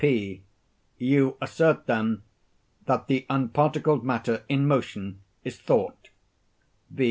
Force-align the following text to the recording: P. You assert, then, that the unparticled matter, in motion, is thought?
P. 0.01 0.41
You 0.97 1.37
assert, 1.39 1.85
then, 1.85 2.23
that 2.87 3.05
the 3.05 3.27
unparticled 3.29 4.03
matter, 4.03 4.43
in 4.49 4.65
motion, 4.67 5.21
is 5.43 5.59
thought? 5.59 6.09